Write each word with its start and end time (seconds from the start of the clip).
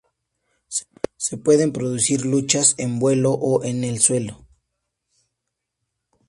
Se 1.17 1.37
pueden 1.37 1.73
producir 1.73 2.25
luchas 2.25 2.73
en 2.79 2.97
vuelo 2.97 3.33
o 3.33 3.63
en 3.63 3.83
el 3.83 3.99
suelo. 3.99 4.47